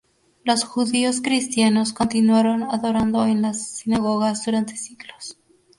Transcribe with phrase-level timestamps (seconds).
[0.43, 5.37] Los judíos cristianos continuaron adorando en las sinagogas durante siglos.